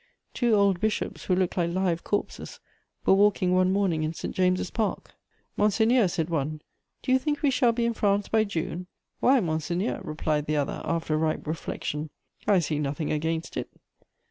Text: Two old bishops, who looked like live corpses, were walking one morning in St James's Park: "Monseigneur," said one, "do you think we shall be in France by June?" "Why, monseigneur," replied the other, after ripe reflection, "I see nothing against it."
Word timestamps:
Two 0.33 0.55
old 0.55 0.79
bishops, 0.79 1.25
who 1.25 1.35
looked 1.35 1.57
like 1.57 1.69
live 1.69 2.03
corpses, 2.03 2.59
were 3.05 3.13
walking 3.13 3.53
one 3.53 3.71
morning 3.71 4.01
in 4.01 4.15
St 4.15 4.33
James's 4.33 4.71
Park: 4.71 5.13
"Monseigneur," 5.55 6.07
said 6.07 6.27
one, 6.27 6.59
"do 7.03 7.11
you 7.11 7.19
think 7.19 7.43
we 7.43 7.51
shall 7.51 7.71
be 7.71 7.85
in 7.85 7.93
France 7.93 8.27
by 8.27 8.43
June?" 8.43 8.87
"Why, 9.19 9.39
monseigneur," 9.39 10.01
replied 10.03 10.47
the 10.47 10.57
other, 10.57 10.81
after 10.85 11.19
ripe 11.19 11.45
reflection, 11.45 12.09
"I 12.47 12.57
see 12.57 12.79
nothing 12.79 13.11
against 13.11 13.55
it." 13.55 13.69